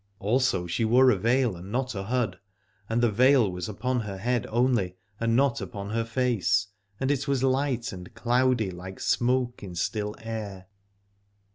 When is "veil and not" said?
1.15-1.93